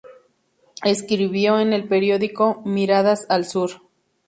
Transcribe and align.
Escribió 0.83 1.59
en 1.59 1.73
el 1.73 1.87
periódico 1.87 2.63
"Miradas 2.65 3.27
al 3.29 3.45
Sur". 3.45 3.81